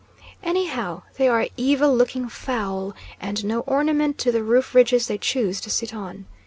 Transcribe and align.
Anyhow 0.41 1.03
they 1.19 1.27
are 1.27 1.45
evil 1.57 1.95
looking 1.95 2.27
fowl, 2.27 2.95
and 3.19 3.45
no 3.45 3.59
ornament 3.67 4.17
to 4.21 4.31
the 4.31 4.41
roof 4.41 4.73
ridges 4.73 5.05
they 5.05 5.19
choose 5.19 5.61
to 5.61 5.69
sit 5.69 5.93
on. 5.93 6.25